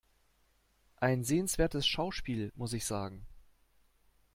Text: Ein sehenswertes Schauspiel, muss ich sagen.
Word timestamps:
Ein 0.97 1.23
sehenswertes 1.23 1.85
Schauspiel, 1.85 2.51
muss 2.55 2.73
ich 2.73 2.85
sagen. 2.87 3.23